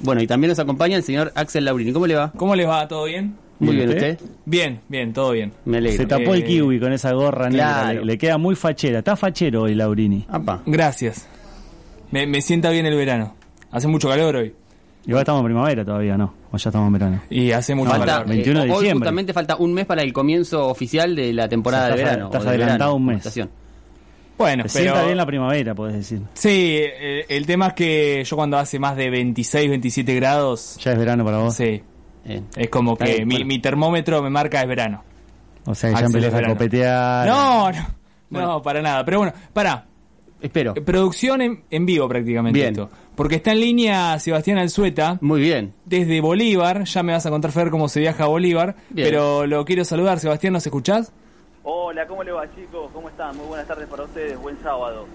[0.00, 1.92] Bueno, y también nos acompaña el señor Axel Laurini.
[1.92, 2.32] ¿Cómo le va?
[2.36, 2.86] ¿Cómo les va?
[2.88, 3.34] ¿Todo bien?
[3.60, 4.18] Muy Bien, bien, ¿usted?
[4.44, 5.52] Bien, bien, todo bien.
[5.64, 5.96] Me alegro.
[5.96, 8.00] Se tapó el Eh, kiwi con esa gorra negra, claro.
[8.00, 9.00] le, le queda muy fachera.
[9.00, 10.24] Está fachero hoy, Laurini.
[10.28, 10.62] Apa.
[10.64, 11.26] Gracias.
[12.12, 13.34] Me, me sienta bien el verano.
[13.72, 14.54] Hace mucho calor hoy.
[15.06, 16.34] Igual estamos en primavera todavía, ¿no?
[16.52, 17.20] O ya estamos en verano.
[17.30, 18.28] Y hace mucho Falta, calor.
[18.28, 18.94] 21 de eh, hoy diciembre.
[19.06, 22.24] justamente falta un mes para el comienzo oficial de la temporada O sea, de verano.
[22.26, 23.38] estás de adelantado verano, un mes.
[24.38, 24.92] Bueno, Se pero...
[24.92, 26.22] sienta bien la primavera, podés decir.
[26.34, 30.92] Sí, eh, el tema es que yo cuando hace más de 26, 27 grados, Ya
[30.92, 31.54] es verano para vos.
[31.56, 31.82] sí,
[32.24, 33.46] Eh, es como que bien, mi, bueno.
[33.46, 35.02] mi termómetro me marca es verano.
[35.66, 37.26] O sea, que ya empezás a copetear.
[37.28, 37.86] No, no,
[38.30, 38.46] Bueno.
[38.48, 39.04] no, para nada.
[39.04, 39.86] Pero bueno, para.
[40.40, 40.72] espero.
[40.74, 42.72] Producción en, en vivo prácticamente Bien.
[42.72, 42.88] esto.
[43.16, 45.18] Porque está en línea Sebastián Alzueta.
[45.20, 45.74] Muy bien.
[45.84, 46.84] desde Bolívar.
[46.84, 48.76] Ya me vas a contar, Fer, cómo se viaja a Bolívar.
[48.90, 49.08] Bien.
[49.08, 50.20] Pero lo quiero saludar.
[50.20, 51.12] Sebastián, ¿nos escuchás?
[51.70, 52.90] Hola, ¿cómo le va chicos?
[52.94, 53.36] ¿Cómo están?
[53.36, 55.06] Muy buenas tardes para ustedes, buen sábado.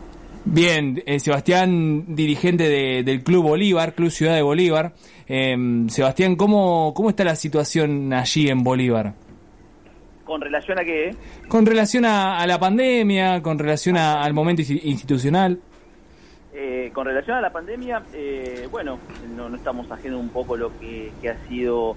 [0.45, 4.93] Bien, eh, Sebastián, dirigente de- del Club Bolívar, Club Ciudad de Bolívar.
[5.27, 5.55] Eh,
[5.87, 9.15] Sebastián, ¿cómo, ¿cómo está la situación allí en Bolívar?
[10.25, 11.15] ¿Con relación a qué?
[11.47, 15.59] Con relación a, a la pandemia, con relación a- al momento insti- institucional.
[16.53, 18.99] Eh, con relación a la pandemia, eh, bueno,
[19.35, 21.95] no, no estamos haciendo un poco lo que, que ha sido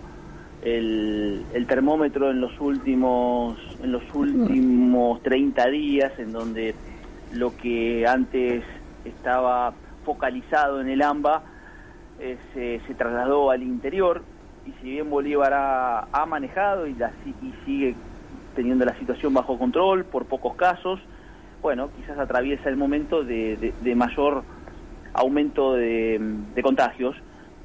[0.61, 6.77] el, el termómetro en los últimos en los últimos 30 días, en donde
[7.31, 8.65] lo que antes
[9.05, 11.45] estaba focalizado en el AMBA
[12.19, 14.25] eh, se, se trasladó al interior.
[14.65, 17.97] Y si bien Bolívar ha, manejado y, la, y sigue
[18.55, 21.01] teniendo la situación bajo control por pocos casos,
[21.63, 24.45] bueno, quizás atraviesa el momento de, de- de mayor
[25.15, 27.17] aumento de, de contagios,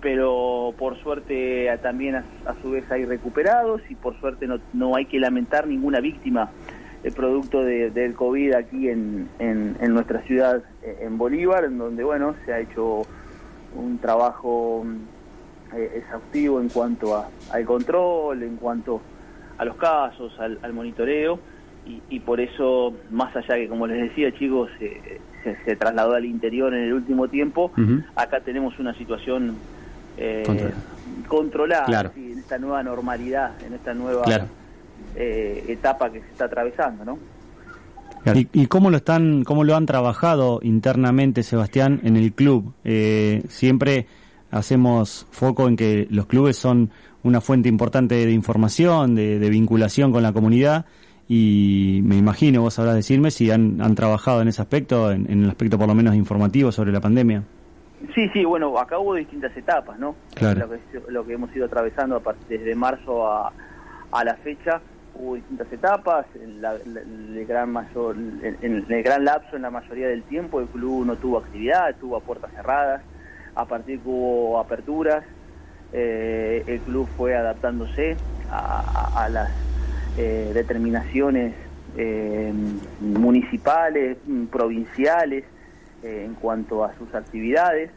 [0.01, 4.95] pero por suerte también a, a su vez hay recuperados y por suerte no, no
[4.95, 6.49] hay que lamentar ninguna víctima
[7.03, 11.77] el producto de- del COVID aquí en, en, en nuestra ciudad, eh, en Bolívar, en
[11.77, 13.01] donde, bueno, se ha hecho
[13.75, 14.85] un trabajo
[15.75, 19.01] eh, exhaustivo en cuanto a, al control, en cuanto
[19.57, 21.39] a los casos, al, al monitoreo,
[21.87, 26.13] y, y por eso, más allá que, como les decía, chicos, eh, se, se trasladó
[26.13, 27.71] al interior en el último tiempo,
[28.15, 29.55] acá tenemos una situación
[30.17, 30.75] eh, Controlada.
[31.27, 32.11] controlada, Claro.
[32.15, 34.45] sí, en esta nueva normalidad, en esta nueva Claro.
[35.15, 37.17] eh, etapa que se está atravesando, ¿no?
[38.35, 42.71] ¿Y, y cómo lo están, cómo lo han trabajado internamente, Sebastián, en el club?
[42.83, 44.05] Eh, siempre
[44.51, 46.91] hacemos foco en que los clubes son
[47.23, 50.85] una fuente importante de información, de, de vinculación con la comunidad,
[51.27, 55.43] y me imagino, vos sabrás decirme si han, han trabajado en ese aspecto, en, en
[55.45, 57.43] el aspecto por lo menos informativo sobre la pandemia.
[58.15, 60.17] Sí, sí, bueno, acá hubo distintas etapas, ¿no?
[60.33, 60.59] Claro.
[60.61, 63.53] Lo que, lo que hemos ido atravesando a partir- desde marzo a,
[64.11, 69.23] a la fecha, hubo distintas etapas, en la- el gran mayor, en, en el gran
[69.25, 73.03] lapso, en la mayoría del tiempo, el club no tuvo actividad, estuvo a puertas cerradas,
[73.55, 75.25] a partir que hubo aperturas,
[75.91, 79.51] eh, el club fue adaptándose a, a- a las
[80.15, 81.55] eh, determinaciones
[81.93, 82.51] eh,
[82.99, 84.17] municipales,
[84.51, 85.45] provinciales,
[86.03, 87.91] eh, en cuanto a sus actividades.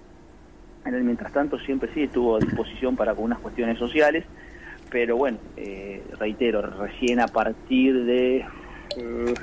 [0.85, 4.25] En el mientras tanto siempre sí estuvo a disposición para algunas cuestiones sociales,
[4.91, 8.37] pero bueno, eh, reitero, recién a partir de
[8.97, 9.35] eh,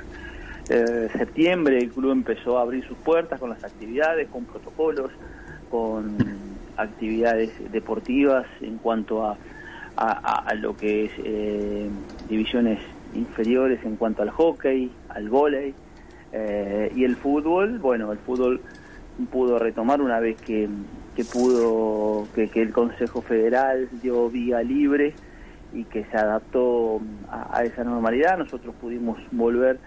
[0.68, 5.10] eh, septiembre el club empezó a abrir sus puertas con las actividades, con protocolos,
[5.68, 9.36] con actividades deportivas en cuanto a,
[9.96, 11.90] a, a- lo que es eh,
[12.28, 12.78] divisiones
[13.14, 15.74] inferiores en cuanto al hockey, al vóley
[16.32, 17.78] eh, y el fútbol.
[17.78, 18.60] Bueno, el fútbol
[19.30, 20.68] pudo retomar una vez que,
[21.14, 25.14] que pudo que, que el Consejo Federal dio vía libre
[25.72, 27.00] y que se adaptó
[27.30, 28.38] a, esa normalidad.
[28.38, 29.78] Nosotros pudimos volver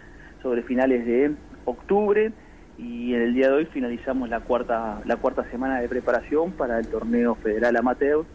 [0.41, 1.33] sobre finales de
[1.65, 2.31] octubre
[2.77, 6.77] y en el día de hoy finalizamos la cuarta la cuarta semana de preparación para
[6.79, 8.25] el torneo federal amateur,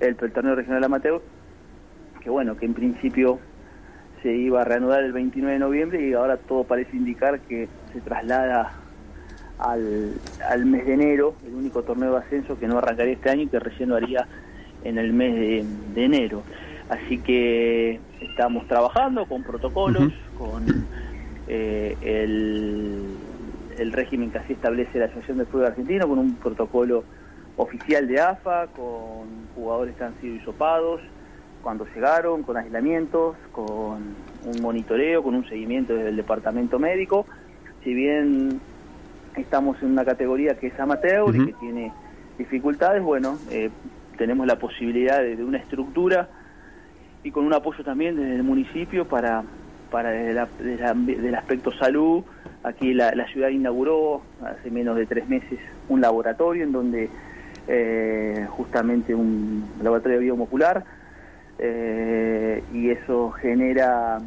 [0.00, 1.22] el, el torneo regional amateur,
[2.20, 3.38] que bueno, que en principio
[4.22, 8.00] se iba a reanudar el 29 de noviembre y ahora todo parece indicar que se
[8.00, 8.72] traslada
[9.58, 10.14] al,
[10.48, 13.46] al mes de enero, el único torneo de ascenso que no arrancaría este año y
[13.48, 14.26] que recién lo haría
[14.84, 15.64] en el mes de,
[15.94, 16.42] de enero.
[16.88, 20.86] Así que estamos trabajando con protocolos, con
[21.48, 23.02] eh, el,
[23.78, 27.04] el régimen que así establece la Asociación de Fútbol Argentino, con un protocolo
[27.56, 31.00] oficial de AFA, con jugadores que han sido hisopados
[31.66, 33.96] cuando llegaron, con aislamientos, con
[34.44, 37.26] un monitoreo, con un seguimiento desde el departamento médico.
[37.82, 38.60] Si bien
[39.34, 41.92] estamos en una categoría que es amateur y que tiene
[42.38, 43.68] dificultades, bueno, eh,
[44.16, 46.28] tenemos la posibilidad de, de una estructura
[47.24, 49.42] y con un apoyo también desde el municipio para,
[49.90, 52.22] para desde la- desde la- del aspecto salud.
[52.62, 55.58] Aquí la, la ciudad inauguró hace menos de tres meses
[55.88, 57.10] un laboratorio en donde
[57.66, 60.84] eh, justamente un laboratorio biomolecular
[61.58, 64.18] eh, y eso genera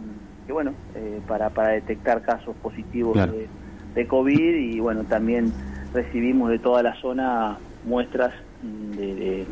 [0.47, 3.33] que bueno eh, para, para detectar casos positivos Claro.
[3.33, 3.47] de,
[3.95, 5.53] de COVID y bueno también
[5.93, 9.45] recibimos de toda la zona muestras de,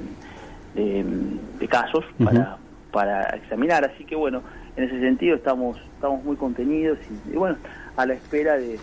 [0.75, 2.57] de, casos para,
[2.91, 3.85] para examinar.
[3.85, 4.41] Así que bueno
[4.75, 7.57] en ese sentido estamos estamos muy contenidos y, y bueno
[7.95, 8.79] a la espera de,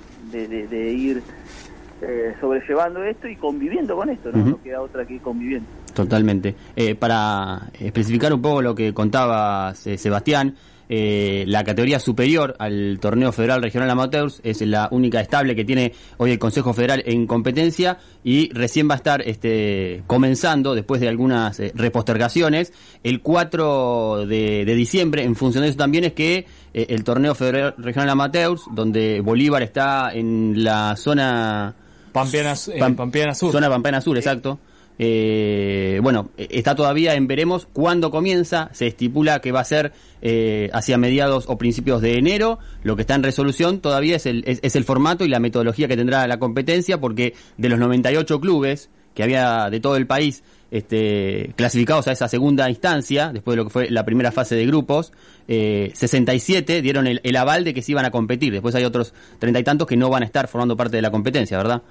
[0.92, 1.22] ir
[2.02, 6.54] eh, sobrellevando esto y conviviendo con esto no, no queda otra que ir conviviendo Totalmente.
[6.76, 10.54] Eh, para especificar un poco lo que contaba eh, Sebastián,
[10.86, 15.94] eh, la categoría superior al torneo federal regional amateurs es la única estable que tiene
[16.18, 21.08] hoy el Consejo Federal en competencia y recién va a estar este, comenzando, después de
[21.08, 25.22] algunas eh, repostergaciones, el 4 de, de diciembre.
[25.24, 29.62] En función de eso también es que eh, el torneo federal regional amateurs, donde Bolívar
[29.62, 31.74] está en la zona
[32.12, 33.52] Pampeana, Pam- Pampeana Sur.
[33.52, 34.58] Zona Pampeana Sur, exacto.
[34.98, 38.70] Eh, bueno, está todavía en veremos cuándo comienza.
[38.72, 39.92] Se estipula que va a ser
[40.22, 42.58] eh, hacia mediados o principios de enero.
[42.82, 45.88] Lo que está en resolución todavía es el, es, es el formato y la metodología
[45.88, 50.42] que tendrá la competencia, porque de los 98 clubes que había de todo el país
[50.70, 54.66] este, clasificados a esa segunda instancia, después de lo que fue la primera fase de
[54.66, 55.12] grupos,
[55.46, 58.52] eh, 67 dieron el, el aval de que se iban a competir.
[58.52, 61.12] Después hay otros treinta y tantos que no van a estar formando parte de la
[61.12, 61.82] competencia, ¿verdad?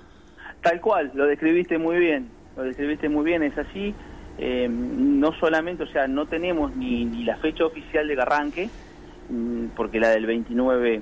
[0.61, 3.93] Tal cual, lo describiste muy bien, lo describiste muy bien, es así.
[4.37, 8.69] Eh, no solamente, o sea, no tenemos ni, ni la fecha oficial de arranque,
[9.29, 11.01] mm, porque la del 29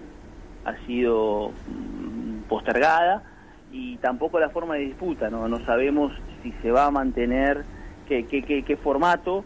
[0.65, 3.23] ha sido mm, postergada,
[3.71, 6.11] y tampoco la forma de disputa, no, no sabemos
[6.43, 7.63] si se va a mantener,
[8.07, 9.45] qué, qué, qué, qué formato,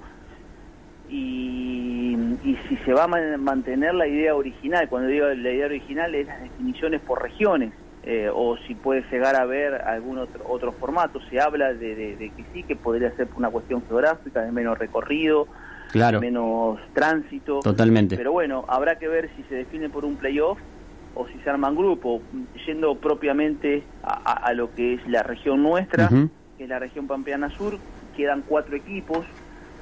[1.07, 4.89] y, y si se va a man- mantener la idea original.
[4.89, 7.73] Cuando digo la idea original es las definiciones por regiones,
[8.07, 11.19] eh, o si puede llegar a haber algún otro, otro formato.
[11.27, 14.51] Se habla de, de- de que sí, que podría ser por una cuestión geográfica, de
[14.51, 15.49] menos recorrido,
[15.91, 17.61] Claro, menos tránsito.
[17.61, 18.15] totalmente.
[18.15, 20.59] Pero bueno, habrá que ver si se define por un playoff
[21.13, 22.21] o si se arman grupos,
[22.67, 26.09] yendo propiamente a, a- a lo que es la región nuestra,
[26.57, 27.79] que es la región Pampeana Sur,
[28.13, 29.25] quedan cuatro equipos,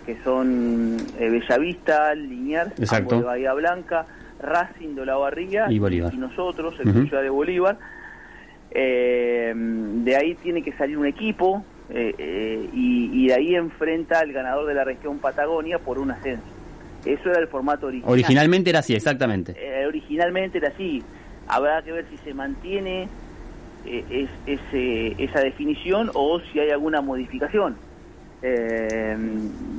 [0.05, 3.17] que son eh, Bellavista, Liniers, Exacto.
[3.17, 4.07] de Bahía Blanca,
[4.39, 6.13] Racing de la Barriga Y Bolívar.
[6.15, 7.07] nosotros, el Ujú.
[7.07, 7.79] Ciudad de Bolívar.
[8.75, 14.19] Eh, de ahí tiene que salir un equipo eh, eh, y, y de ahí enfrenta
[14.19, 16.43] al ganador de la región Patagonia por un ascenso.
[17.05, 18.11] Eso era el formato original.
[18.11, 19.53] Originalmente era así, exactamente.
[19.57, 21.03] Eh, originalmente era así.
[21.47, 23.07] Habrá que ver si se mantiene
[23.85, 27.75] es, ese- esa definición o si hay alguna modificación.
[28.41, 29.15] Eh,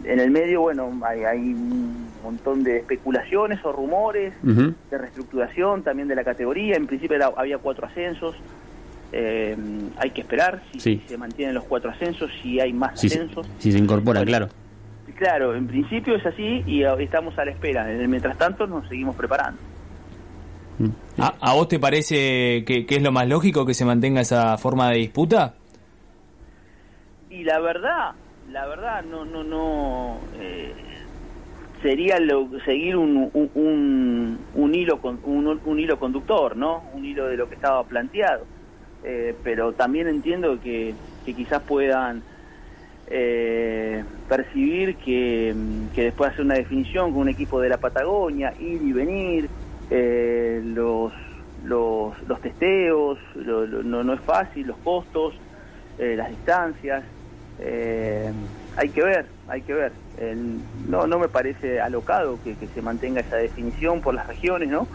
[0.05, 4.35] en el medio, bueno, hay, hay un montón de especulaciones o rumores
[4.91, 6.77] de reestructuración también de la categoría.
[6.77, 8.37] En principio era- había cuatro ascensos.
[9.17, 9.57] Eh,
[9.97, 11.01] hay que esperar si, Sí.
[11.03, 13.47] si se mantienen los cuatro ascensos, si hay más Si, se- ascensos.
[13.59, 14.27] si se incorpora, Bueno.
[14.31, 14.49] claro.
[15.17, 17.85] Claro, en principio es así y estamos a la espera.
[18.09, 19.61] Mientras tanto nos seguimos preparando.
[20.79, 20.89] Mm.
[21.21, 24.59] ¿A, a vos te parece que, que es lo más lógico que se mantenga esa
[24.59, 25.55] forma de disputa?
[27.31, 28.13] Y la verdad,
[28.51, 30.19] la verdad, no, no, no.
[30.41, 30.75] eh,
[31.83, 36.83] sería lo- seguir un, un, un, un hilo con, un, un hilo conductor, ¿no?
[36.95, 38.47] Un hilo de lo que estaba planteado.
[39.05, 42.25] Eh, pero también entiendo que, que quizás puedan
[43.07, 45.55] eh, percibir que,
[45.93, 49.53] que después de hacer una definición con un equipo de la Patagonia, ir y venir,
[49.91, 51.13] eh, los,
[51.57, 55.35] los, los testeos, lo- no, no es fácil, los costos,
[55.97, 57.07] eh, las distancias,
[57.59, 58.33] eh,
[58.77, 60.01] hay que ver, hay que ver.
[60.15, 64.69] El- no, no me parece alocado que, que se mantenga esa definición por las regiones,
[64.71, 64.89] ¿no?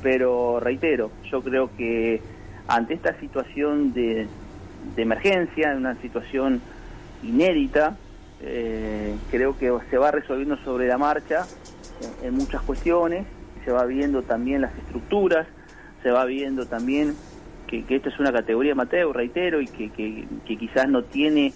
[0.00, 2.24] Pero reitero, yo creo que
[2.66, 4.28] ante esta situación de,
[4.96, 6.62] de emergencia, en una situación
[7.22, 7.98] inédita,
[8.40, 11.48] eh, creo que se va resolviendo sobre la marcha
[12.20, 13.26] en, muchas cuestiones,
[13.64, 15.46] se va viendo también las estructuras,
[16.02, 17.16] se va viendo también
[17.66, 21.54] que, que esta es una categoría amateur, reitero, y que quizás no tiene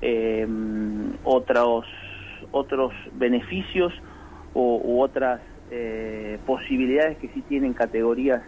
[0.00, 0.46] eh,
[1.22, 1.86] otros
[2.50, 3.92] otros beneficios
[4.54, 5.40] o, u otras
[5.70, 8.42] eh, posibilidades que sí tienen categorías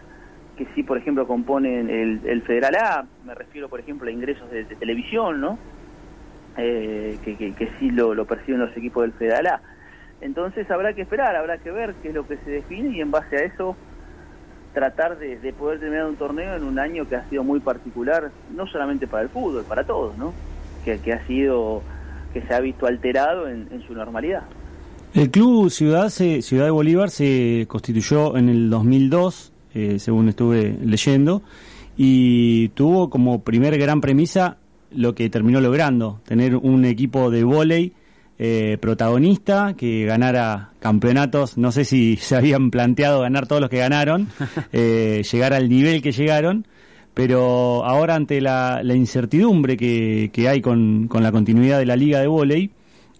[0.65, 4.49] que sí, por ejemplo, componen el, el Federal A, me refiero, por ejemplo, a ingresos
[4.51, 5.57] de, televisión, ¿no?
[6.57, 9.61] Eh, que, que, que sí lo, perciben los equipos del Federal A.
[10.21, 13.09] Entonces habrá que esperar, habrá que ver qué es lo que se define y en
[13.09, 13.75] base a eso
[14.75, 18.29] tratar de, de poder terminar un torneo en un año que ha sido muy particular,
[18.55, 20.31] no solamente para el fútbol, para todos, ¿no?
[20.85, 21.81] Que, que ha sido,
[22.33, 24.43] que se ha visto alterado en, en su normalidad.
[25.15, 30.77] El club Ciudad, se- Ciudad de Bolívar se constituyó en el 2002, eh, según estuve
[30.83, 31.43] leyendo,
[31.97, 34.57] y tuvo como primer gran premisa
[34.91, 37.93] lo que terminó logrando, tener un equipo de vóley
[38.43, 43.77] eh, protagonista que ganara campeonatos, no sé si se habían planteado ganar todos los que
[43.77, 44.29] ganaron,
[44.73, 46.65] eh, llegar al nivel que llegaron,
[47.13, 52.27] pero ahora ante la, incertidumbre que, hay con, con, la continuidad de la liga de
[52.27, 52.71] vóley,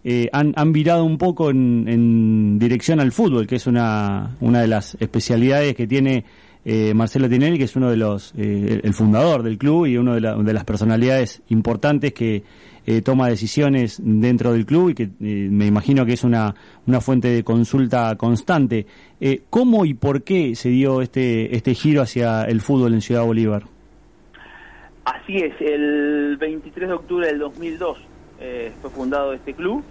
[0.04, 4.62] eh, han, han, virado un poco en, en, dirección al fútbol, que es una, una
[4.62, 6.26] de las especialidades que tiene
[6.64, 10.14] eh, Marcelo Tinelli, que es uno de los, eh, el fundador del club y uno
[10.14, 12.44] de, de las personalidades importantes que
[12.86, 16.54] eh, toma decisiones dentro del club y que me imagino que es una,
[16.88, 18.86] una fuente de consulta constante.
[19.52, 23.64] ¿Cómo y por qué se dio este, este giro hacia el fútbol en Ciudad Bolívar?
[25.06, 28.11] Así es, el 23 de octubre del 2002
[28.82, 29.84] fue fundado este club,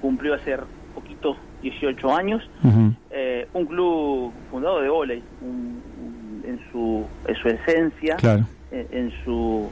[0.00, 0.56] cumplió hace
[0.94, 8.16] poquito 18 años, un club fundado de volei, en, su, en su esencia,
[8.70, 9.68] en, su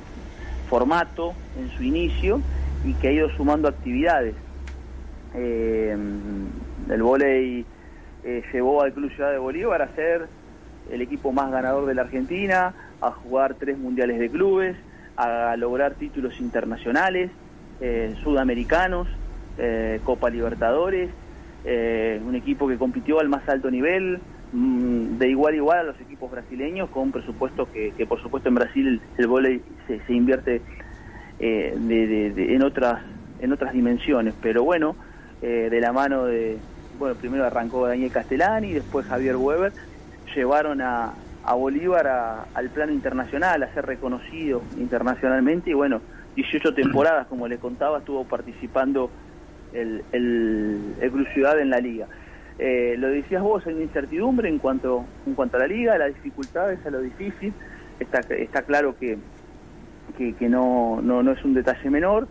[0.68, 2.40] formato, en su inicio,
[2.84, 4.34] y que ha ido sumando actividades.
[5.34, 5.96] Eh,
[6.88, 7.64] el volei
[8.24, 10.28] eh, llevó al Club Ciudad de Bolívar a ser
[10.90, 14.76] el equipo más ganador de la Argentina, a jugar tres mundiales de clubes,
[15.16, 17.30] a lograr títulos internacionales,
[17.80, 19.08] eh, sudamericanos,
[20.04, 21.08] Copa Libertadores,
[21.64, 24.20] un equipo que compitió al más alto nivel,
[24.52, 28.48] Mm, de igual a igual a los equipos brasileños con un presupuesto que, por supuesto
[28.48, 30.62] en Brasil el, volei se, invierte
[31.40, 33.02] eh, en otras
[33.40, 34.34] en otras dimensiones.
[34.40, 34.94] Pero bueno
[35.42, 36.58] eh, de la mano de
[36.98, 39.72] bueno primero arrancó Daniel Castellani después Javier Weber
[40.34, 41.12] llevaron a,
[41.44, 46.00] a Bolívar al plano internacional a ser reconocido internacionalmente y bueno
[46.36, 49.10] 18 temporadas como les contaba estuvo participando
[49.72, 52.06] el, el, el Ciudad en la liga.
[52.58, 56.06] Eh, lo decías vos, hay una incertidumbre en cuanto, en cuanto a la liga, la
[56.06, 57.52] dificultad es a lo difícil,
[58.00, 59.18] está, está claro que,
[60.16, 62.28] que, no, no, no, es un detalle menor,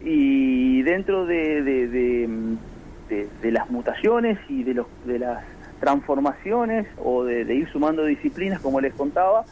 [0.00, 5.44] y dentro de, de, las mutaciones y de, los, de las
[5.78, 9.44] transformaciones o de, ir sumando disciplinas, como les contaba,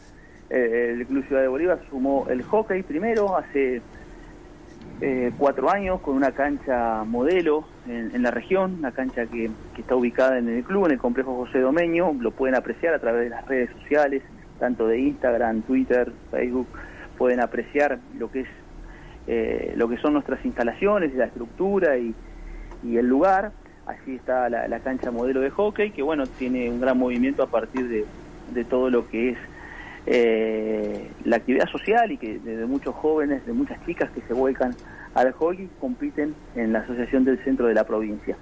[0.51, 3.83] el Club Ciudad de Bolívar sumó el hockey primero hace
[5.01, 10.39] eh, cuatro años con una cancha modelo en, la región, una cancha que, está ubicada
[10.39, 13.47] en el club, en el complejo José Domeño, lo pueden apreciar a través de las
[13.47, 14.23] redes sociales,
[14.59, 16.67] tanto de Instagram, Twitter, Facebook,
[17.17, 18.49] pueden apreciar lo que es
[19.29, 22.15] eh, lo que son nuestras instalaciones, la estructura y,
[22.83, 23.53] el lugar.
[23.87, 27.89] Así está la, cancha modelo de hockey, que bueno, tiene un gran movimiento a partir
[27.89, 28.05] de,
[28.53, 29.39] de todo lo que es
[30.11, 34.75] eh, la actividad social y que de, muchos jóvenes, de muchas chicas que se vuelcan
[35.13, 38.35] al hockey, compiten en la Asociación del Centro de la Provincia.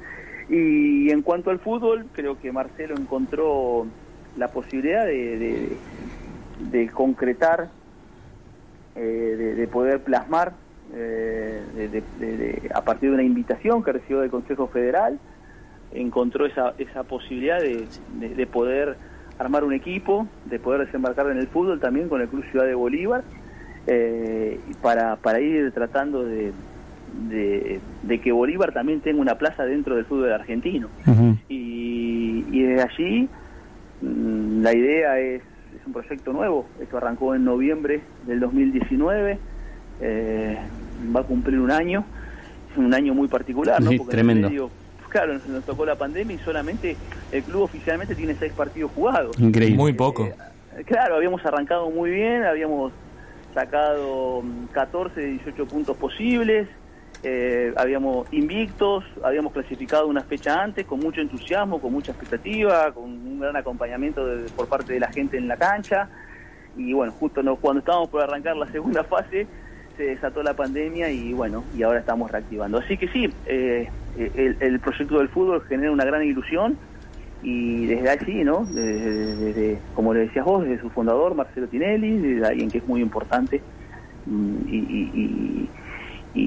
[0.49, 3.85] Y en cuanto al fútbol, creo que Marcelo encontró
[4.37, 5.77] la posibilidad de,
[6.71, 7.69] de, concretar,
[8.95, 10.53] eh, de, poder plasmar
[10.95, 15.19] eh, a partir de una invitación que recibió del Consejo Federal,
[15.93, 18.97] encontró esa, esa posibilidad de poder
[19.39, 22.75] armar un equipo, de poder desembarcar en el fútbol también con el Club Ciudad de
[22.75, 23.23] Bolívar,
[23.87, 26.53] eh, para, para ir tratando de,
[27.29, 30.89] de, que Bolívar también tenga una plaza dentro del fútbol argentino.
[31.49, 33.29] y, y, desde allí
[34.03, 35.43] mm, la idea es,
[35.79, 39.39] es un proyecto nuevo, esto arrancó en noviembre del 2019,
[40.01, 40.59] eh,
[41.15, 42.05] va a cumplir un año,
[42.73, 43.91] es un año muy particular, ¿no?
[43.97, 44.71] Porque tremendo
[45.17, 46.95] claro, nos tocó la pandemia y solamente
[47.33, 49.39] el club oficialmente tiene seis partidos jugados.
[49.41, 49.77] Increíble.
[49.77, 50.27] Muy poco.
[50.27, 52.93] Eh, claro, habíamos arrancado muy bien, habíamos
[53.55, 54.43] sacado
[54.73, 56.69] 14 mm, de 18 puntos posibles,
[57.23, 63.05] eh, habíamos invictos, habíamos clasificado una fecha antes con mucho entusiasmo, con mucha expectativa, con
[63.05, 64.23] un gran acompañamiento
[64.55, 66.11] por parte de la gente en la cancha.
[66.77, 69.47] Y bueno, justo cuando estábamos por arrancar la segunda fase,
[69.97, 72.77] se desató la pandemia y bueno, y ahora estamos reactivando.
[72.77, 76.77] Así que sí, eh, el, proyecto del fútbol genera una gran ilusión
[77.43, 78.65] y desde allí, ¿no?
[78.65, 83.01] Desde, como le decías vos, desde su fundador, Marcelo Tinelli, desde alguien que es muy
[83.01, 83.61] importante
[84.27, 85.69] mm, y,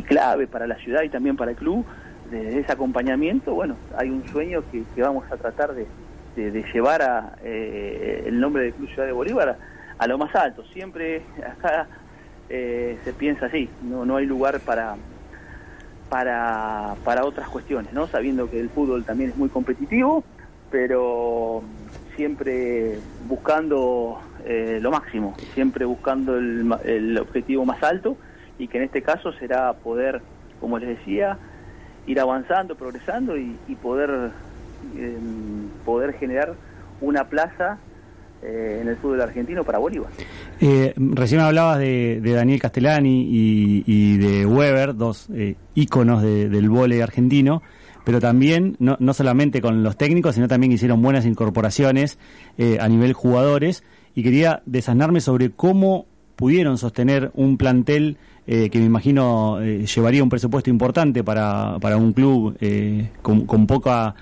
[0.08, 1.86] clave para la ciudad y también para el club,
[2.32, 5.86] desde ese acompañamiento, bueno, hay un sueño que, vamos a tratar de,
[6.74, 9.58] llevar a, eh, el nombre del Club Ciudad de Bolívar
[9.98, 10.64] a, lo más alto.
[10.74, 11.88] Siempre acá
[12.50, 14.96] eh, se piensa así, no, no hay lugar para,
[16.10, 18.08] para, para otras cuestiones, ¿no?
[18.08, 20.24] Sabiendo que el fútbol también es muy competitivo,
[20.72, 21.64] pero
[22.16, 28.18] siempre buscando eh, lo máximo, siempre buscando el, el, objetivo más alto
[28.58, 30.22] y que en este caso será poder,
[30.60, 31.38] como les decía,
[32.08, 34.32] ir avanzando, progresando y, poder,
[34.98, 36.56] em, poder generar
[37.02, 37.78] una plaza
[38.42, 40.10] en el fútbol argentino para Bolívar.
[40.96, 45.28] recién hablabas de, Daniel Castellani y, de Weber, dos
[45.76, 47.62] íconos del vóley argentino
[48.06, 52.18] pero también, no, no solamente con los técnicos, sino también hicieron buenas incorporaciones
[52.80, 53.84] a nivel jugadores.
[54.16, 56.08] Y quería desasnarme sobre cómo
[56.40, 58.18] pudieron sostener un plantel
[58.52, 63.46] eh, que me imagino eh, llevaría un presupuesto importante para, para un club eh, con,
[63.46, 64.16] con, poca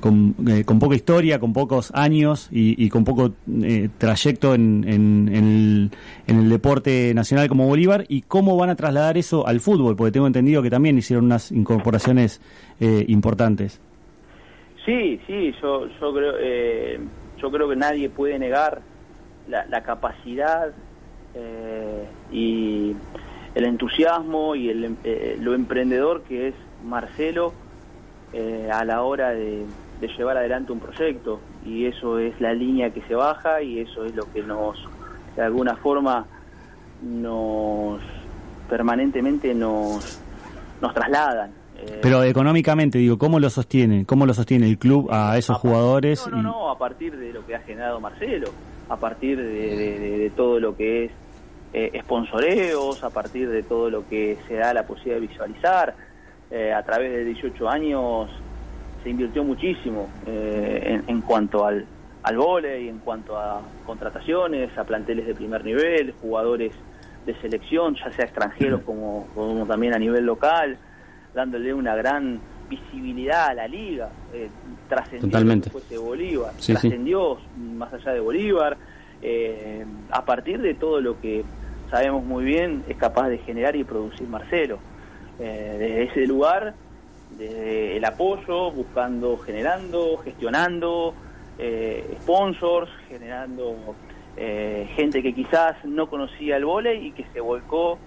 [0.00, 0.34] con,
[0.64, 3.34] con, poca historia, con pocos años y, con poco
[3.98, 5.90] trayecto en, en, el,
[6.26, 10.12] en el deporte nacional como Bolívar y cómo van a trasladar eso al fútbol, porque
[10.12, 12.40] tengo entendido que también hicieron unas incorporaciones
[12.80, 13.78] importantes.
[14.86, 16.32] Sí, sí, yo, yo creo
[17.40, 18.80] yo creo que nadie puede negar
[19.48, 20.72] la, capacidad
[21.36, 22.96] eh, y
[23.54, 27.52] el entusiasmo y el, eh, lo emprendedor que es Marcelo
[28.32, 29.64] eh, a la hora de,
[30.16, 34.14] llevar adelante un proyecto y eso es la línea que se baja y eso es
[34.14, 34.78] lo que nos
[35.34, 36.26] de alguna forma
[37.02, 38.00] nos
[38.68, 40.20] permanentemente nos
[40.80, 41.50] nos trasladan
[42.02, 44.06] pero económicamente, digo, ¿cómo lo sostiene?
[44.06, 46.26] ¿Cómo lo sostiene el club a esos jugadores?
[46.30, 48.48] No, no, no, a partir de lo que ha generado Marcelo,
[48.88, 51.12] a partir de, todo lo que es
[51.72, 55.94] eh, sponsoreos, a partir de todo lo que se da la posibilidad de visualizar.
[56.50, 58.30] Eh, a través de 18 años
[59.02, 61.84] se invirtió muchísimo eh, en, cuanto al,
[62.22, 62.36] al
[62.80, 66.72] y en cuanto a contrataciones, a planteles de primer nivel, jugadores
[67.24, 70.78] de selección, ya sea extranjeros como, como también a nivel local
[71.36, 74.48] dándole una gran visibilidad a la liga, eh,
[74.88, 77.38] trascendió después de Bolívar, trascendió
[77.76, 78.76] más allá de Bolívar,
[79.22, 81.44] eh, a partir de todo lo que
[81.90, 84.78] sabemos muy bien es capaz de generar y producir Marcelo.
[85.38, 86.74] Eh, desde ese lugar,
[87.36, 91.14] desde el apoyo, buscando, generando, gestionando,
[91.58, 93.94] eh, sponsors, generando
[94.36, 97.98] gente que quizás no conocía el vóley y que se volcó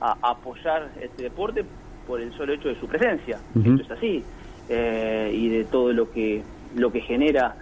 [0.00, 1.62] a apoyar este deporte
[2.06, 3.38] por el solo hecho de su presencia.
[3.54, 4.24] Esto es así.
[4.68, 6.42] Eh, y de todo lo que,
[6.74, 7.54] lo que genera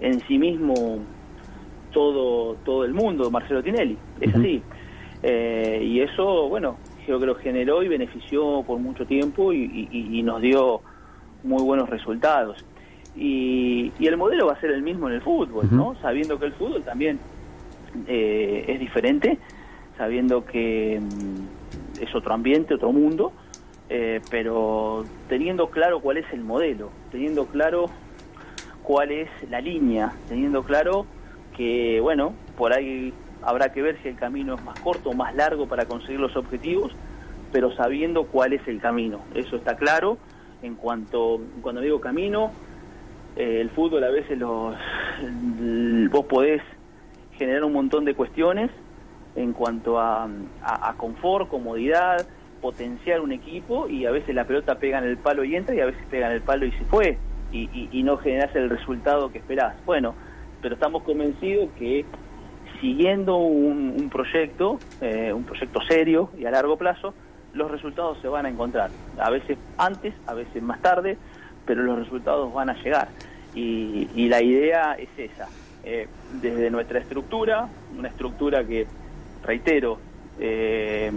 [0.00, 0.98] en sí mismo
[1.92, 3.96] todo, todo el mundo, Marcelo Tinelli.
[4.20, 4.62] Es así.
[5.22, 10.42] Eh, y eso, bueno, creo que lo generó y benefició por mucho tiempo y, nos
[10.42, 10.80] dio
[11.42, 12.64] muy buenos resultados.
[13.16, 15.96] Y, el modelo va a ser el mismo en el fútbol, ¿no?
[16.00, 17.18] Sabiendo que el fútbol también
[18.06, 19.38] eh, es diferente,
[19.96, 23.32] sabiendo que mm, es otro ambiente, otro mundo,
[23.88, 27.86] eh, pero teniendo claro cuál es el modelo, teniendo claro
[28.82, 31.06] cuál es la línea, teniendo claro
[31.58, 35.34] que, bueno, por ahí habrá que ver si el camino es más corto o más
[35.34, 36.92] largo para conseguir los objetivos,
[37.52, 39.20] pero sabiendo cuál es el camino.
[39.34, 40.16] Eso está claro.
[40.62, 42.52] En cuanto, cuando digo camino,
[43.36, 44.74] eh, el fútbol a veces los,
[46.10, 46.62] vos podés
[47.36, 48.70] generar un montón de cuestiones
[49.36, 50.28] en cuanto a
[50.96, 52.26] confort, comodidad,
[52.60, 55.80] potenciar un equipo y a veces la pelota pega en el palo y entra y
[55.80, 57.18] a veces pega en el palo y se fue
[57.52, 59.74] y, y, no generas el resultado que esperás.
[59.86, 60.14] Bueno,
[60.60, 62.04] pero estamos convencidos que
[62.80, 67.14] siguiendo un, proyecto, eh, un proyecto serio y a largo plazo,
[67.54, 68.90] los resultados se van a encontrar.
[69.18, 71.16] A veces antes, a veces más tarde,
[71.66, 73.08] pero los resultados van a llegar.
[73.54, 75.48] Y, y la idea es esa.
[75.84, 76.06] Eh,
[76.42, 78.86] desde nuestra estructura, una estructura que,
[79.42, 79.98] reitero,
[80.38, 81.10] eh,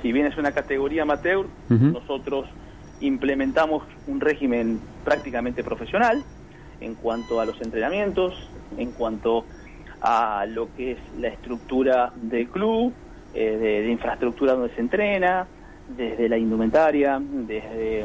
[0.00, 2.46] si bien es una categoría amateur, nosotros
[3.00, 6.22] implementamos un régimen prácticamente profesional
[6.84, 8.34] en cuanto a los entrenamientos,
[8.76, 9.44] en cuanto
[10.00, 12.92] a lo que es la estructura del club,
[13.34, 15.46] eh, de, infraestructura donde se entrena,
[15.96, 18.04] desde la indumentaria, desde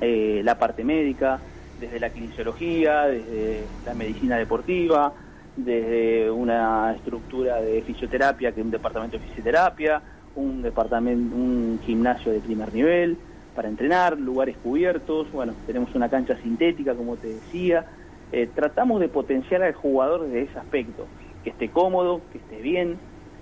[0.00, 1.38] eh, la parte médica,
[1.80, 5.12] desde la kinesiología, desde la medicina deportiva,
[5.56, 10.02] desde una estructura de fisioterapia, que es un departamento de fisioterapia,
[10.34, 13.16] un departamento, un gimnasio de primer nivel
[13.56, 17.86] para entrenar, lugares cubiertos, bueno, tenemos una cancha sintética, como te decía.
[18.30, 21.06] Eh, tratamos de potenciar al jugador desde ese aspecto,
[21.42, 22.98] que esté cómodo, que esté bien,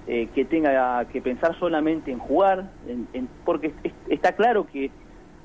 [0.06, 2.70] eh, que tenga que pensar solamente en jugar,
[3.44, 3.72] porque
[4.08, 4.90] está claro que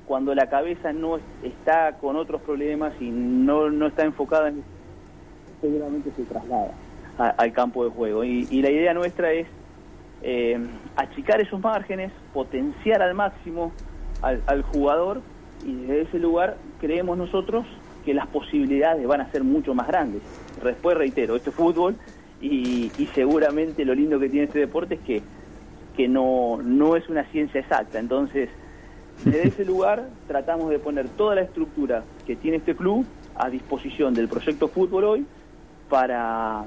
[0.06, 4.62] cuando la cabeza no está con otros problemas y no, no está enfocada en
[5.60, 6.72] seguramente se traslada
[7.18, 8.24] al campo de juego.
[8.24, 9.46] y la idea nuestra es
[10.22, 10.58] eh,
[10.96, 13.72] achicar esos márgenes, potenciar al máximo
[14.22, 15.22] al, jugador
[15.64, 17.66] y desde ese lugar creemos nosotros
[18.04, 20.22] que las posibilidades van a ser mucho más grandes.
[20.62, 21.96] Después reitero, esto es fútbol
[22.40, 25.22] y, seguramente lo lindo que tiene este deporte es que,
[25.96, 27.98] que no, no es una ciencia exacta.
[27.98, 28.48] Entonces,
[29.24, 33.04] desde ese lugar tratamos de poner toda la estructura que tiene este club
[33.34, 35.26] a disposición del proyecto fútbol hoy
[35.88, 36.64] para,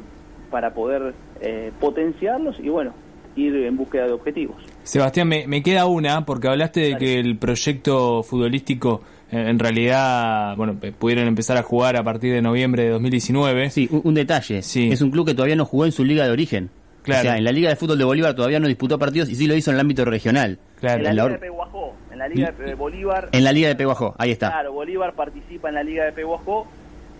[0.51, 2.93] para poder eh, potenciarlos y bueno,
[3.35, 4.57] ir en búsqueda de objetivos.
[4.84, 9.02] Sebastián, me, me queda una, porque hablaste de que el proyecto futbolístico
[9.34, 13.72] eh, en realidad, bueno, pudieron empezar a jugar a partir de noviembre de 2019.
[13.72, 14.62] Sí, un, detalle.
[14.62, 14.91] Sí.
[14.91, 16.69] Es un club que todavía no jugó en su liga de origen.
[17.02, 17.22] Claro.
[17.22, 19.48] O sea, en la Liga de Fútbol de Bolívar todavía no disputó partidos y sí
[19.48, 20.60] lo hizo en el ámbito regional.
[20.80, 21.00] Claro.
[21.00, 23.30] En la, Liga de Peguajó, en la Liga de Bolívar.
[23.32, 24.52] En la Liga de Peguajó, ahí está.
[24.52, 26.67] Claro, Bolívar participa en la Liga de Peguajó.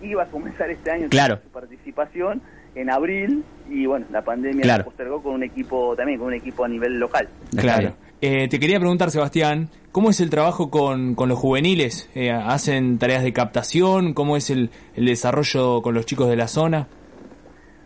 [0.00, 1.40] Iba a comenzar este año claro.
[1.42, 2.40] su participación
[2.74, 6.64] en abril y bueno, la pandemia la postergó con un equipo también, con un equipo
[6.64, 7.28] a nivel local.
[7.56, 7.94] Claro.
[8.20, 12.10] Eh, te quería preguntar, Sebastián, ¿cómo es el trabajo con, con los juveniles?
[12.14, 14.14] Eh, ¿Hacen tareas de captación?
[14.14, 16.86] ¿Cómo es el, el, desarrollo con los chicos de la zona?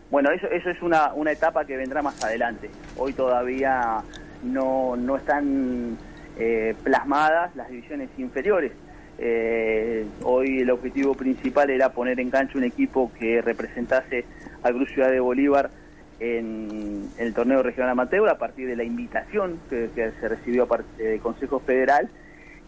[0.09, 2.69] Bueno, eso, eso es una, una etapa que vendrá más adelante.
[2.97, 4.01] Hoy todavía
[4.43, 5.97] no, no están
[6.37, 8.71] eh, plasmadas las divisiones inferiores.
[10.23, 14.25] Hoy el objetivo principal era poner en cancha un equipo que representase
[14.63, 15.69] al Cruz Ciudad de Bolívar
[16.19, 21.59] en, el torneo regional amateur a partir de la invitación que, se recibió del Consejo
[21.59, 22.09] Federal.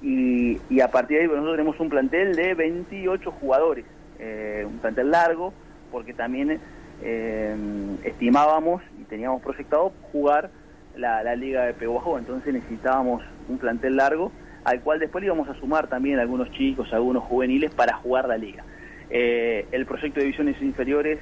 [0.01, 3.85] Y, a partir de ahí nosotros tenemos un plantel de 28 jugadores,
[4.19, 5.53] eh, un plantel largo
[5.91, 6.59] porque también
[7.03, 7.55] eh,
[8.03, 10.49] estimábamos y teníamos proyectado jugar
[10.95, 14.31] la, Liga de Peguajó, entonces necesitábamos un plantel largo
[14.63, 18.37] al cual después le íbamos a sumar también algunos chicos, algunos juveniles para jugar la
[18.37, 18.63] liga.
[19.09, 21.19] Eh, el proyecto de divisiones inferiores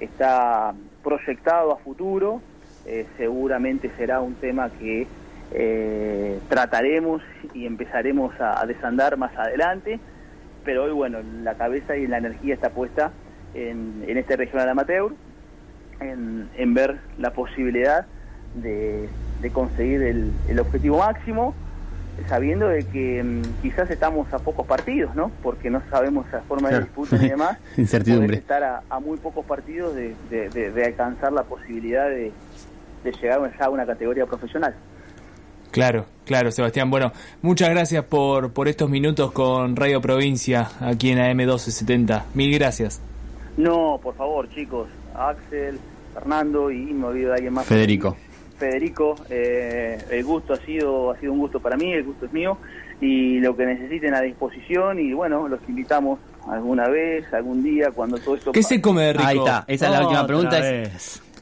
[0.00, 2.40] está proyectado a futuro,
[2.86, 5.06] eh, seguramente será un tema que
[5.52, 7.22] eh, trataremos
[7.54, 10.00] y empezaremos a, desandar más adelante,
[10.64, 13.12] pero hoy, bueno, la cabeza y la energía está puesta
[13.54, 15.12] en, este regional amateur,
[16.00, 18.06] en, ver la posibilidad
[18.54, 19.08] de,
[19.52, 21.54] conseguir el objetivo máximo
[22.28, 25.30] sabiendo de que mm, quizás estamos a pocos partidos, ¿no?
[25.42, 27.58] Porque no sabemos la forma de disputa y demás.
[27.76, 28.36] Incertidumbre.
[28.36, 32.32] estar a, muy pocos partidos de, de, alcanzar la posibilidad de,
[33.04, 34.74] llegar a una categoría profesional.
[35.70, 36.88] Claro, claro, Sebastián.
[36.88, 42.22] Bueno, muchas gracias por, por estos minutos con Radio Provincia aquí en AM1270.
[42.34, 43.00] Mil gracias.
[43.56, 44.88] No, por favor, chicos.
[45.14, 45.78] Axel,
[46.12, 47.66] Fernando y me olvido de alguien más.
[47.66, 48.16] Federico.
[48.58, 52.32] Federico, eh, el gusto ha sido, ha sido un gusto para mí, el gusto es
[52.32, 52.58] mío,
[53.00, 58.18] y lo que necesiten a disposición, y bueno, los invitamos alguna vez, algún día, cuando
[58.18, 58.52] todo esto...
[58.52, 59.24] ¿Qué se come de rico?
[59.26, 60.58] Ahí está, esa es la última pregunta.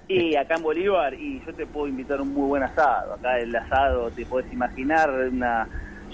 [0.08, 3.54] Y acá en Bolívar, y yo te puedo invitar un muy buen asado, acá el
[3.54, 5.68] asado, te puedes imaginar, una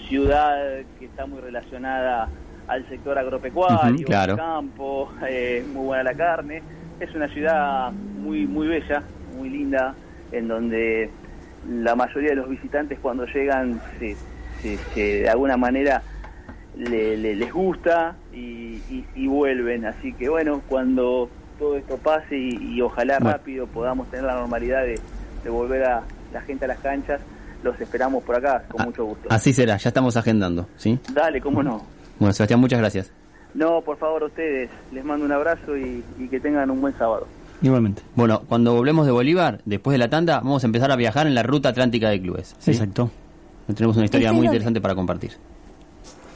[0.09, 0.57] ciudad
[0.99, 2.29] que está muy relacionada
[2.69, 4.37] al sector agropecuario, claro.
[4.37, 6.63] campo, eh, muy buena la carne,
[7.01, 9.03] es una ciudad muy, muy bella,
[9.37, 9.95] muy linda,
[10.33, 11.11] en donde
[11.69, 14.17] la mayoría de los visitantes cuando llegan se,
[14.95, 16.03] de alguna manera
[16.77, 19.85] les gusta y, vuelven.
[19.85, 25.01] Así que bueno, cuando todo esto pase y, ojalá rápido podamos tener la normalidad de,
[25.51, 27.21] volver a la gente a las canchas,
[27.63, 29.29] los esperamos por acá con ah, mucho gusto.
[29.31, 30.99] Así será, ya estamos agendando, ¿sí?
[31.13, 31.83] Dale, cómo no.
[32.19, 33.13] Bueno, Sebastián, muchas gracias.
[33.55, 34.69] No, por favor, a ustedes.
[34.93, 37.27] Les mando un abrazo y que tengan un buen sábado.
[37.63, 38.03] Igualmente.
[38.15, 41.35] Bueno, cuando volvemos de Bolívar, después de la tanda, vamos a empezar a viajar en
[41.35, 42.55] la ruta atlántica de clubes.
[42.67, 43.11] Exacto.
[43.75, 45.33] Tenemos una historia muy interesante para compartir.